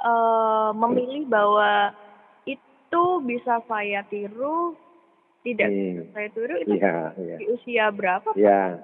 eh, 0.00 0.70
memilih 0.72 1.28
bahwa 1.28 1.92
itu 2.48 3.02
bisa 3.28 3.60
saya 3.68 4.00
tiru, 4.08 4.72
tidak 5.44 5.68
Hmm. 5.68 6.08
saya 6.16 6.28
tiru 6.32 6.54
itu 6.64 6.74
Iya, 6.80 7.12
iya. 7.20 7.36
di 7.36 7.46
usia 7.52 7.84
berapa? 7.92 8.32
Pak? 8.32 8.40
Ya, 8.40 8.80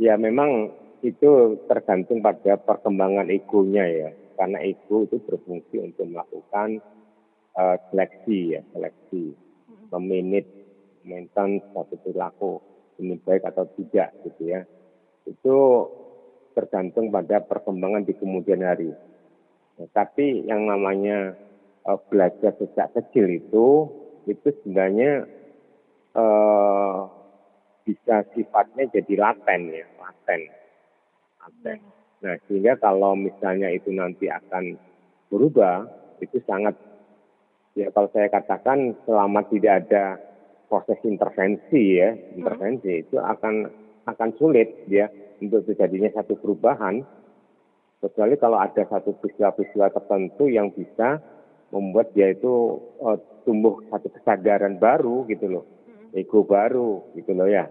ya 0.00 0.14
memang 0.16 0.72
itu 1.04 1.60
tergantung 1.68 2.24
pada 2.24 2.56
perkembangan 2.56 3.28
egonya 3.28 3.84
ya, 3.84 4.10
karena 4.40 4.58
ego 4.64 5.04
itu 5.04 5.20
berfungsi 5.22 5.76
untuk 5.82 6.08
melakukan 6.08 6.80
eh, 7.52 7.76
seleksi 7.92 8.56
ya, 8.56 8.60
seleksi, 8.72 9.36
meminit, 9.92 10.48
maintain 11.04 11.60
satu 11.72 11.98
perilaku 12.00 12.62
ini 13.00 13.18
baik 13.20 13.44
atau 13.48 13.68
tidak 13.76 14.14
gitu 14.24 14.42
ya. 14.48 14.60
Itu 15.28 15.56
tergantung 16.52 17.08
pada 17.08 17.40
perkembangan 17.44 18.04
di 18.04 18.14
kemudian 18.16 18.64
hari. 18.64 18.92
Nah, 19.80 19.88
tapi 19.92 20.44
yang 20.44 20.68
namanya 20.68 21.36
eh, 21.84 21.98
belajar 22.08 22.52
sejak 22.60 22.92
kecil 22.96 23.26
itu, 23.28 23.66
itu 24.28 24.48
sebenarnya 24.62 25.26
eh, 26.16 26.98
bisa 27.82 28.22
sifatnya 28.36 28.86
jadi 28.94 29.14
laten 29.18 29.60
ya, 29.74 29.86
laten. 29.98 30.40
laten. 31.42 31.78
Nah, 32.22 32.38
sehingga 32.46 32.78
kalau 32.78 33.18
misalnya 33.18 33.66
itu 33.74 33.90
nanti 33.90 34.30
akan 34.30 34.78
berubah, 35.26 35.90
itu 36.22 36.38
sangat, 36.46 36.78
ya 37.72 37.88
kalau 37.92 38.08
saya 38.12 38.28
katakan 38.28 38.96
selama 39.04 39.44
tidak 39.48 39.86
ada 39.86 40.16
proses 40.68 40.98
intervensi 41.04 42.00
ya, 42.00 42.16
intervensi 42.32 43.04
itu 43.04 43.16
akan 43.20 43.68
akan 44.08 44.30
sulit 44.40 44.82
ya 44.88 45.08
untuk 45.40 45.68
terjadinya 45.68 46.08
satu 46.16 46.38
perubahan, 46.40 47.04
kecuali 48.00 48.34
kalau 48.40 48.56
ada 48.56 48.82
satu 48.88 49.12
peristiwa-peristiwa 49.20 49.92
tertentu 49.92 50.48
yang 50.48 50.72
bisa 50.72 51.20
membuat 51.72 52.12
dia 52.16 52.32
itu 52.32 52.80
eh, 53.04 53.18
tumbuh 53.44 53.80
satu 53.92 54.08
kesadaran 54.12 54.80
baru 54.80 55.28
gitu 55.28 55.48
loh, 55.50 55.64
ego 56.16 56.44
baru 56.44 57.04
gitu 57.16 57.32
loh 57.36 57.48
ya. 57.48 57.68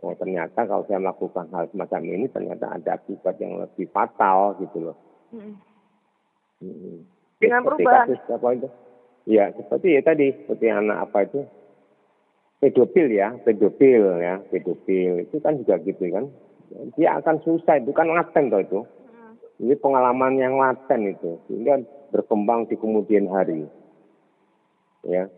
Oh 0.00 0.16
ternyata 0.16 0.64
kalau 0.64 0.88
saya 0.88 0.96
melakukan 0.96 1.52
hal 1.52 1.68
semacam 1.68 2.00
ini 2.08 2.26
ternyata 2.32 2.72
ada 2.72 2.96
akibat 2.96 3.36
yang 3.36 3.60
lebih 3.60 3.84
fatal 3.92 4.56
gitu 4.56 4.80
loh. 4.80 4.96
Mm-mm. 5.28 5.60
Mm-mm. 6.64 7.04
Dengan 7.36 7.60
Seperti 7.64 7.84
perubahan. 7.84 8.06
kasus 8.08 8.20
apa 8.32 8.48
itu? 8.56 8.68
Ya 9.28 9.52
seperti 9.52 9.96
ya 9.96 10.00
tadi 10.00 10.32
seperti 10.32 10.66
anak 10.72 11.10
apa 11.10 11.28
itu 11.28 11.40
pedofil 12.60 13.08
ya, 13.12 13.36
pedofil 13.40 14.20
ya, 14.20 14.40
pedofil 14.48 15.24
itu 15.24 15.36
kan 15.40 15.56
juga 15.60 15.80
gitu 15.80 16.04
kan. 16.12 16.24
Dia 16.96 17.18
akan 17.18 17.42
susah 17.44 17.80
itu 17.80 17.90
kan 17.92 18.08
laten 18.08 18.52
toh 18.52 18.60
itu. 18.62 18.80
Ini 19.60 19.76
pengalaman 19.76 20.40
yang 20.40 20.56
laten 20.56 21.12
itu 21.12 21.36
sehingga 21.48 21.84
berkembang 22.12 22.64
di 22.68 22.80
kemudian 22.80 23.28
hari. 23.28 23.68
Ya, 25.04 25.28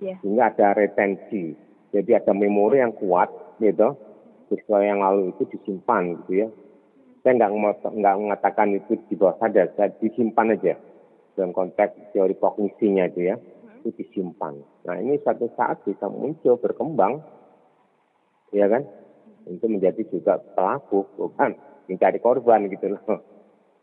Ya. 0.00 0.16
sehingga 0.20 0.52
ada 0.52 0.76
retensi. 0.76 1.56
Jadi 1.92 2.10
ada 2.12 2.32
memori 2.36 2.80
yang 2.80 2.92
kuat 2.92 3.32
gitu. 3.56 3.96
Peristiwa 4.46 4.78
yang 4.84 5.00
lalu 5.00 5.32
itu 5.32 5.42
disimpan 5.48 6.16
gitu 6.22 6.46
ya. 6.46 6.48
Saya 7.24 7.32
nggak 7.42 7.50
nggak 7.82 8.16
mengatakan 8.22 8.78
itu 8.78 8.94
di 9.10 9.14
bawah 9.18 9.34
sadar, 9.42 9.66
saya 9.74 9.90
disimpan 9.98 10.54
aja 10.54 10.78
dalam 11.36 11.52
konteks 11.52 12.16
teori 12.16 12.34
kognisinya 12.34 13.06
itu 13.12 13.30
ya. 13.30 13.36
Itu 13.84 13.92
disimpan. 13.94 14.56
Nah 14.88 14.96
ini 14.98 15.20
suatu 15.22 15.52
saat 15.54 15.84
bisa 15.84 16.08
muncul 16.08 16.58
berkembang, 16.58 17.22
ya 18.50 18.66
kan? 18.66 18.82
Itu 19.46 19.70
menjadi 19.70 20.02
juga 20.10 20.42
pelaku, 20.56 21.06
bukan 21.14 21.54
mencari 21.86 22.18
korban 22.18 22.66
gitu 22.66 22.98
loh. 22.98 23.22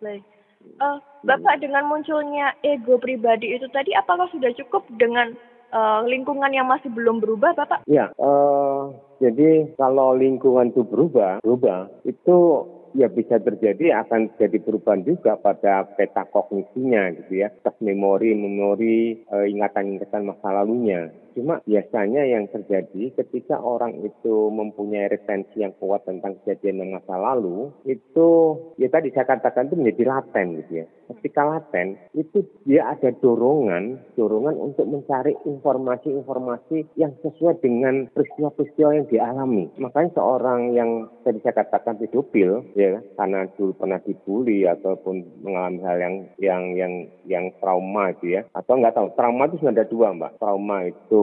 Baik. 0.03 0.25
Eh, 0.63 0.97
Bapak 1.23 1.63
dengan 1.63 1.87
munculnya 1.87 2.51
ego 2.59 2.99
pribadi 2.99 3.55
itu 3.55 3.67
tadi 3.71 3.95
apakah 3.95 4.27
sudah 4.31 4.51
cukup 4.59 4.83
dengan 4.91 5.31
eh, 5.71 6.01
lingkungan 6.07 6.51
yang 6.51 6.67
masih 6.67 6.91
belum 6.91 7.23
berubah 7.23 7.55
Bapak? 7.55 7.87
Ya, 7.87 8.11
eh, 8.11 8.83
jadi 9.23 9.71
kalau 9.79 10.19
lingkungan 10.19 10.75
itu 10.75 10.83
berubah, 10.83 11.39
berubah 11.43 11.87
itu 12.03 12.67
ya 12.93 13.09
bisa 13.09 13.41
terjadi 13.41 14.05
akan 14.05 14.37
jadi 14.37 14.57
perubahan 14.61 15.01
juga 15.01 15.37
pada 15.37 15.85
peta 15.97 16.25
kognisinya 16.29 17.09
gitu 17.17 17.41
ya, 17.41 17.49
tes 17.49 17.75
memori, 17.81 18.37
memori 18.37 19.25
eh, 19.25 19.45
ingatan-ingatan 19.49 20.29
masa 20.29 20.49
lalunya. 20.53 21.09
Cuma 21.33 21.59
biasanya 21.65 22.23
yang 22.29 22.45
terjadi 22.49 23.13
ketika 23.17 23.57
orang 23.57 24.05
itu 24.05 24.53
mempunyai 24.53 25.09
retensi 25.09 25.61
yang 25.61 25.73
kuat 25.81 26.05
tentang 26.05 26.37
kejadian 26.41 26.85
yang 26.85 26.89
masa 27.01 27.17
lalu, 27.17 27.73
itu 27.85 28.29
ya 28.77 28.87
tadi 28.89 29.09
saya 29.11 29.25
katakan 29.25 29.69
itu 29.69 29.75
menjadi 29.77 30.03
laten 30.09 30.45
gitu 30.61 30.73
ya. 30.83 30.87
Ketika 31.03 31.43
laten 31.45 31.99
itu 32.15 32.47
dia 32.63 32.95
ada 32.95 33.11
dorongan, 33.19 34.15
dorongan 34.15 34.55
untuk 34.55 34.87
mencari 34.87 35.35
informasi-informasi 35.45 36.95
yang 36.95 37.11
sesuai 37.21 37.59
dengan 37.59 38.07
peristiwa-peristiwa 38.15 38.89
yang 38.97 39.07
dialami. 39.11 39.67
Makanya 39.77 40.15
seorang 40.15 40.73
yang 40.73 41.11
tadi 41.27 41.43
saya 41.43 41.59
katakan 41.59 41.99
pedofil, 41.99 42.63
ya 42.73 43.03
karena 43.19 43.45
dulu 43.59 43.75
pernah 43.75 43.99
dibully 44.01 44.63
ataupun 44.63 45.43
mengalami 45.43 45.79
hal 45.83 45.97
yang 45.99 46.15
yang 46.39 46.63
yang 46.77 46.93
yang 47.27 47.45
trauma 47.59 48.15
itu 48.15 48.39
ya, 48.39 48.41
atau 48.55 48.73
nggak 48.79 48.95
tahu 48.95 49.07
trauma 49.19 49.51
itu 49.51 49.59
sebenarnya 49.59 49.83
ada 49.83 49.91
dua 49.91 50.07
mbak. 50.15 50.31
Trauma 50.39 50.77
itu 50.87 51.22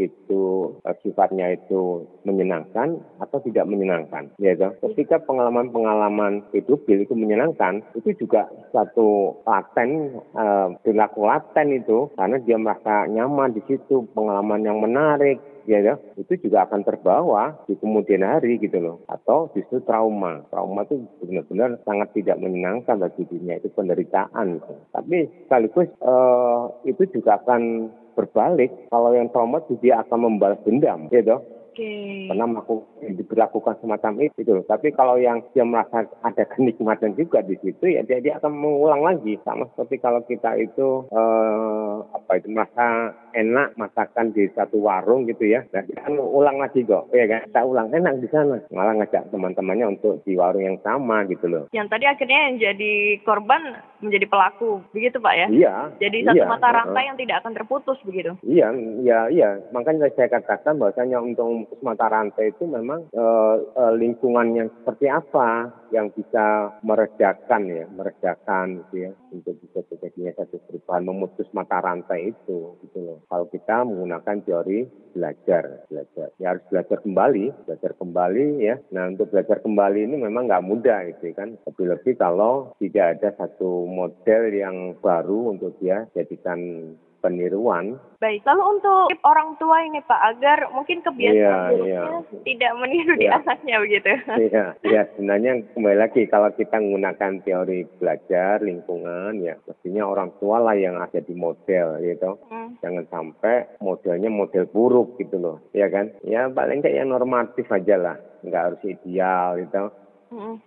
itu 0.00 0.72
eh, 0.88 0.96
sifatnya 1.04 1.52
itu 1.52 2.08
menyenangkan 2.24 2.96
atau 3.20 3.38
tidak 3.44 3.68
menyenangkan 3.68 4.32
ya 4.40 4.56
toh. 4.56 4.72
ketika 4.92 5.20
pengalaman-pengalaman 5.24 6.48
pedofil 6.48 7.04
itu 7.04 7.12
menyenangkan 7.12 7.84
itu 7.92 8.16
juga 8.16 8.48
satu 8.72 9.42
laten 9.44 10.16
eh, 10.32 10.68
perilaku 10.80 11.28
laten 11.28 11.76
itu 11.76 12.08
karena 12.16 12.36
dia 12.40 12.56
merasa 12.56 13.04
nyaman 13.08 13.52
di 13.52 13.62
situ 13.68 14.08
pengalaman 14.16 14.64
yang 14.64 14.80
menarik 14.80 15.40
ya, 15.68 15.78
ya 15.84 15.94
itu 16.18 16.40
juga 16.42 16.66
akan 16.66 16.82
terbawa 16.82 17.54
di 17.68 17.78
kemudian 17.78 18.26
hari 18.26 18.58
gitu 18.58 18.80
loh 18.82 18.96
atau 19.06 19.52
justru 19.54 19.78
trauma 19.84 20.42
trauma 20.50 20.82
itu 20.88 21.04
benar-benar 21.22 21.78
sangat 21.86 22.10
tidak 22.16 22.40
menyenangkan 22.42 22.98
bagi 22.98 23.28
dirinya 23.30 23.60
itu 23.60 23.68
penderitaan 23.70 24.58
gitu. 24.58 24.74
tapi 24.90 25.18
sekaligus 25.46 25.88
uh, 26.02 26.72
itu 26.82 27.06
juga 27.14 27.38
akan 27.42 27.92
berbalik 28.12 28.70
kalau 28.92 29.12
yang 29.16 29.28
trauma 29.32 29.60
dia 29.80 30.00
akan 30.04 30.18
membalas 30.28 30.60
dendam 30.64 31.08
gitu 31.08 31.40
okay. 31.72 32.28
pernah 32.28 32.46
melakukan 32.46 32.86
diberlakukan 33.02 33.74
semacam 33.80 34.12
itu 34.20 34.36
gitu. 34.44 34.62
Tapi 34.68 34.92
kalau 34.92 35.16
yang 35.16 35.40
dia 35.56 35.64
merasa 35.64 36.04
ada 36.22 36.44
kenikmatan 36.46 37.16
juga 37.16 37.40
di 37.40 37.56
situ 37.64 37.88
ya 37.88 38.04
dia, 38.04 38.20
dia 38.20 38.38
akan 38.38 38.52
mengulang 38.52 39.02
lagi 39.02 39.40
sama 39.42 39.66
seperti 39.72 39.98
kalau 39.98 40.20
kita 40.28 40.54
itu 40.60 41.08
eh, 41.08 41.94
apa 42.12 42.30
itu 42.38 42.48
merasa 42.52 43.16
enak 43.32 43.74
masakan 43.76 44.32
di 44.32 44.48
satu 44.52 44.80
warung 44.80 45.28
gitu 45.28 45.48
ya. 45.48 45.64
Nah 45.72 45.82
kita 45.84 46.08
ulang 46.12 46.60
lagi 46.60 46.84
kok 46.84 47.10
ya 47.12 47.24
kan 47.28 47.48
kita 47.48 47.62
ulang 47.64 47.88
enak 47.92 48.20
di 48.20 48.28
sana 48.30 48.60
malah 48.70 48.94
ngajak 49.00 49.28
teman-temannya 49.32 49.98
untuk 49.98 50.22
di 50.24 50.36
warung 50.38 50.64
yang 50.64 50.78
sama 50.84 51.24
gitu 51.28 51.48
loh. 51.48 51.64
Yang 51.74 51.88
tadi 51.92 52.04
akhirnya 52.08 52.40
yang 52.48 52.56
jadi 52.60 52.92
korban 53.24 53.62
menjadi 54.02 54.26
pelaku 54.26 54.82
begitu 54.90 55.22
Pak 55.22 55.34
ya? 55.38 55.46
Iya. 55.48 55.74
Jadi 56.02 56.26
satu 56.26 56.42
iya, 56.42 56.50
mata 56.50 56.68
rantai 56.74 57.02
uh, 57.06 57.08
yang 57.14 57.16
tidak 57.16 57.36
akan 57.40 57.52
terputus 57.54 57.98
begitu? 58.02 58.34
Iya, 58.42 58.74
iya, 59.00 59.18
iya. 59.30 59.50
Makanya 59.70 60.10
saya 60.18 60.28
katakan 60.28 60.76
bahwasanya 60.82 61.22
untuk 61.22 61.46
memutus 61.46 61.80
mata 61.86 62.10
rantai 62.10 62.50
itu 62.50 62.66
memang 62.66 63.06
uh, 63.14 63.56
uh, 63.78 63.92
lingkungan 63.94 64.58
yang 64.58 64.68
seperti 64.82 65.06
apa 65.06 65.70
yang 65.94 66.10
bisa 66.10 66.74
meredakan 66.82 67.62
ya, 67.70 67.86
meredakan 67.94 68.82
gitu 68.82 69.08
ya 69.08 69.10
untuk 69.30 69.54
bisa 69.62 69.80
terjadinya 69.86 70.32
satu 70.36 70.58
perubahan 70.66 71.06
memutus 71.06 71.46
mata 71.54 71.78
rantai 71.78 72.34
itu 72.34 72.74
gitu 72.82 72.98
loh. 72.98 73.18
Kalau 73.28 73.46
kita 73.50 73.86
menggunakan 73.86 74.36
teori 74.42 74.86
belajar, 75.12 75.84
belajar. 75.86 76.28
Ya 76.40 76.56
harus 76.56 76.64
belajar 76.72 76.98
kembali, 77.04 77.44
belajar 77.68 77.92
kembali 77.96 78.46
ya. 78.64 78.76
Nah 78.96 79.12
untuk 79.12 79.28
belajar 79.28 79.60
kembali 79.60 80.00
ini 80.08 80.16
memang 80.16 80.48
nggak 80.48 80.64
mudah 80.64 80.98
gitu 81.12 81.36
kan. 81.36 81.54
Lebih-lebih 81.68 82.14
kalau 82.16 82.72
tidak 82.80 83.20
ada 83.20 83.28
satu 83.36 83.84
model 83.86 84.42
yang 84.50 84.76
baru 84.98 85.52
untuk 85.52 85.76
dia 85.78 86.08
jadikan 86.16 86.92
peniruan. 87.22 87.96
Baik, 88.18 88.42
lalu 88.46 88.78
untuk 88.78 89.14
orang 89.22 89.54
tua 89.58 89.82
ini 89.86 90.02
Pak, 90.02 90.20
agar 90.34 90.70
mungkin 90.74 91.02
kebiasaan 91.02 91.74
buruknya 91.74 92.22
yeah. 92.22 92.42
tidak 92.46 92.72
meniru 92.78 93.14
yeah. 93.14 93.18
di 93.18 93.26
iya. 93.26 93.38
anaknya 93.38 93.76
begitu. 93.82 94.10
Iya, 94.50 94.64
yeah. 94.94 95.04
sebenarnya 95.14 95.52
kembali 95.74 95.98
lagi 95.98 96.22
kalau 96.26 96.50
kita 96.54 96.76
menggunakan 96.78 97.32
teori 97.42 97.86
belajar 97.98 98.62
lingkungan 98.62 99.42
ya 99.42 99.54
mestinya 99.66 100.02
orang 100.06 100.30
tua 100.38 100.62
lah 100.62 100.74
yang 100.74 100.98
ada 100.98 101.18
di 101.22 101.34
model 101.34 102.02
gitu. 102.02 102.30
Hmm. 102.50 102.78
Jangan 102.82 103.06
sampai 103.10 103.78
modelnya 103.78 104.30
model 104.30 104.66
buruk 104.70 105.18
gitu 105.22 105.38
loh, 105.38 105.56
ya 105.70 105.86
kan? 105.90 106.10
Ya 106.26 106.50
paling 106.50 106.82
kayak 106.82 107.02
yang 107.02 107.10
normatif 107.10 107.66
aja 107.70 107.98
lah, 107.98 108.16
nggak 108.42 108.62
harus 108.70 108.82
ideal 108.86 109.58
gitu 109.62 110.01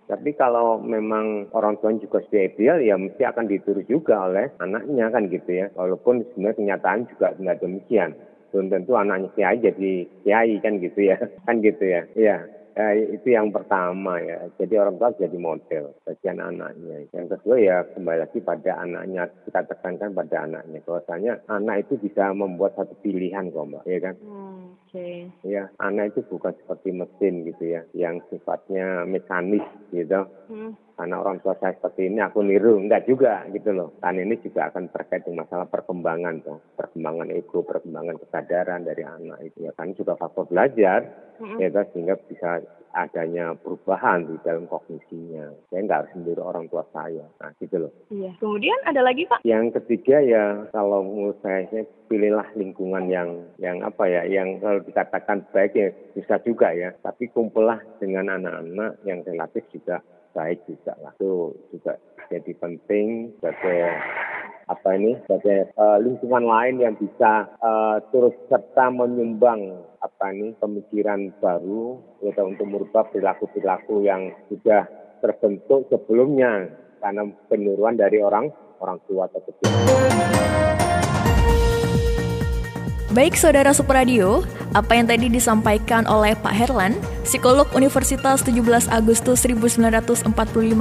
tapi 0.06 0.30
kalau 0.38 0.78
memang 0.78 1.50
orang 1.50 1.78
tua 1.82 1.90
juga 1.98 2.22
sudah 2.22 2.42
ideal 2.46 2.78
ya 2.78 2.94
mesti 2.94 3.22
akan 3.26 3.50
ditiru 3.50 3.82
juga 3.86 4.30
oleh 4.30 4.54
anaknya 4.62 5.10
kan 5.10 5.26
gitu 5.26 5.50
ya. 5.50 5.66
Walaupun 5.74 6.22
sebenarnya 6.32 6.58
kenyataan 6.58 7.00
juga 7.10 7.34
tidak 7.34 7.58
demikian. 7.58 8.10
Belum 8.54 8.70
tentu 8.70 8.92
anaknya 8.94 9.28
kiai 9.34 9.58
jadi 9.58 9.92
kiai 10.22 10.54
kan 10.62 10.78
gitu 10.78 11.00
ya. 11.02 11.16
Kan 11.46 11.60
gitu 11.60 11.84
ya. 11.84 12.06
Iya. 12.14 12.38
Ya, 12.76 12.92
itu 12.92 13.32
yang 13.32 13.56
pertama 13.56 14.20
ya. 14.20 14.52
Jadi 14.60 14.76
orang 14.76 15.00
tua 15.00 15.08
jadi 15.16 15.32
model 15.40 15.96
bagi 16.04 16.26
anak-anaknya. 16.28 17.08
Yang 17.08 17.26
kedua 17.32 17.56
ya 17.56 17.76
kembali 17.88 18.18
lagi 18.20 18.38
pada 18.44 18.72
anaknya. 18.84 19.32
Kita 19.48 19.64
tekankan 19.64 20.12
pada 20.12 20.44
anaknya. 20.44 20.84
Bahwasanya 20.84 21.32
anak 21.48 21.88
itu 21.88 21.96
bisa 21.96 22.36
membuat 22.36 22.76
satu 22.76 22.92
pilihan 23.00 23.48
kok 23.48 23.64
mbak. 23.64 23.82
Ya 23.88 23.98
kan? 24.04 24.14
Hmm. 24.20 24.45
Okay. 24.96 25.28
Ya, 25.44 25.68
anak 25.76 26.16
itu 26.16 26.24
bukan 26.24 26.56
seperti 26.56 26.88
mesin 26.96 27.44
gitu 27.44 27.64
ya. 27.68 27.84
Yang 27.92 28.32
sifatnya 28.32 29.04
mekanis 29.04 29.64
gitu. 29.92 30.24
Hmm 30.48 30.72
karena 30.96 31.20
orang 31.20 31.44
tua 31.44 31.52
saya 31.60 31.76
seperti 31.76 32.08
ini 32.08 32.24
aku 32.24 32.40
niru 32.40 32.80
enggak 32.80 33.04
juga 33.04 33.44
gitu 33.52 33.76
loh 33.76 33.92
kan 34.00 34.16
ini 34.16 34.40
juga 34.40 34.72
akan 34.72 34.88
terkait 34.88 35.28
dengan 35.28 35.44
masalah 35.44 35.68
perkembangan 35.68 36.40
tuh 36.40 36.58
perkembangan 36.72 37.28
ego 37.36 37.60
perkembangan 37.68 38.16
kesadaran 38.16 38.80
dari 38.80 39.04
anak 39.04 39.38
itu 39.44 39.68
ya 39.68 39.76
kan 39.76 39.92
juga 39.92 40.16
faktor 40.16 40.48
belajar 40.48 41.04
mm-hmm. 41.36 41.60
ya 41.60 41.84
sehingga 41.92 42.16
bisa 42.16 42.64
adanya 42.96 43.52
perubahan 43.60 44.24
di 44.24 44.40
dalam 44.40 44.64
kognisinya. 44.64 45.52
Saya 45.68 45.80
nggak 45.84 45.98
harus 46.00 46.12
meniru 46.16 46.42
orang 46.48 46.66
tua 46.72 46.82
saya. 46.96 47.28
Nah 47.38 47.52
gitu 47.60 47.76
loh. 47.76 47.92
Iya. 48.08 48.32
Kemudian 48.40 48.78
ada 48.88 49.04
lagi 49.04 49.28
pak? 49.28 49.44
Yang 49.44 49.76
ketiga 49.82 50.24
ya 50.24 50.44
kalau 50.72 51.04
menurut 51.04 51.36
saya, 51.44 51.68
saya 51.68 51.84
pilihlah 52.08 52.48
lingkungan 52.56 53.12
yang 53.12 53.44
yang 53.60 53.84
apa 53.84 54.08
ya 54.08 54.24
yang 54.24 54.56
kalau 54.64 54.80
dikatakan 54.80 55.44
baik 55.52 55.72
ya 55.76 55.88
bisa 56.16 56.40
juga 56.40 56.72
ya. 56.72 56.96
Tapi 57.04 57.28
kumpullah 57.28 57.78
dengan 58.00 58.32
anak-anak 58.32 59.04
yang 59.04 59.20
relatif 59.28 59.68
juga 59.68 60.00
baik 60.32 60.64
juga 60.64 60.96
lah. 61.04 61.12
Itu 61.20 61.52
juga 61.68 62.00
jadi 62.32 62.52
penting 62.56 63.36
sebagai 63.38 63.80
apa 64.66 64.98
ini 64.98 65.14
sebagai 65.22 65.70
uh, 65.78 65.98
lingkungan 66.02 66.42
lain 66.42 66.82
yang 66.82 66.94
bisa 66.98 67.46
uh, 67.62 68.02
terus 68.10 68.34
serta 68.50 68.90
menyumbang 68.90 69.78
apa 70.02 70.34
ini 70.34 70.58
pemikiran 70.58 71.30
baru 71.38 72.02
ya, 72.22 72.34
untuk 72.42 72.66
merubah 72.66 73.06
perilaku-perilaku 73.14 74.02
yang 74.02 74.34
sudah 74.50 74.90
terbentuk 75.22 75.86
sebelumnya 75.86 76.66
karena 76.98 77.30
peniruan 77.46 77.94
dari 77.94 78.18
orang 78.18 78.50
orang 78.82 78.98
tua 79.06 79.30
tersebut. 79.30 79.70
Baik 83.16 83.32
Saudara 83.32 83.72
Supradio, 83.72 84.44
apa 84.76 84.92
yang 84.92 85.08
tadi 85.08 85.32
disampaikan 85.32 86.04
oleh 86.04 86.36
Pak 86.36 86.52
Herlan, 86.52 87.00
psikolog 87.24 87.64
Universitas 87.72 88.44
17 88.44 88.92
Agustus 88.92 89.40
1945 89.48 90.28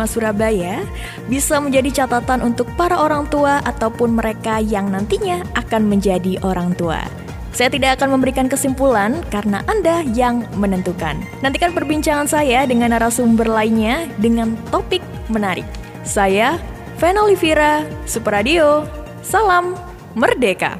Surabaya, 0.03 0.83
bisa 1.31 1.63
menjadi 1.63 2.03
catatan 2.03 2.43
untuk 2.43 2.67
para 2.75 2.99
orang 2.99 3.23
tua 3.31 3.63
ataupun 3.63 4.19
mereka 4.19 4.59
yang 4.59 4.91
nantinya 4.91 5.47
akan 5.55 5.87
menjadi 5.87 6.35
orang 6.43 6.75
tua. 6.75 7.07
Saya 7.55 7.71
tidak 7.71 8.03
akan 8.03 8.19
memberikan 8.19 8.51
kesimpulan 8.51 9.23
karena 9.31 9.63
Anda 9.71 10.03
yang 10.03 10.43
menentukan. 10.59 11.15
Nantikan 11.39 11.71
perbincangan 11.71 12.27
saya 12.27 12.67
dengan 12.67 12.91
narasumber 12.91 13.47
lainnya 13.47 14.11
dengan 14.19 14.59
topik 14.75 14.99
menarik. 15.31 15.63
Saya, 16.03 16.59
Vena 16.99 17.23
Olivira, 17.23 17.87
Supradio, 18.03 18.83
salam 19.23 19.71
merdeka. 20.19 20.75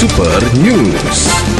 Super 0.00 0.40
News. 0.62 1.59